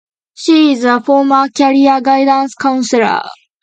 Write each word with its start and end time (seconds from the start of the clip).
She 0.33 0.71
is 0.71 0.83
a 0.83 0.99
former 0.99 1.47
Career 1.55 2.01
Guidance 2.01 2.55
Counsellor. 2.59 3.21